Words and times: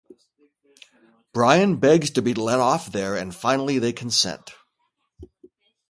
Brian 1.31 1.75
begs 1.75 2.09
to 2.09 2.23
be 2.23 2.33
let 2.33 2.59
off 2.59 2.91
there 2.91 3.15
and 3.15 3.35
finally 3.35 3.77
they 3.77 3.93
consent. 3.93 4.55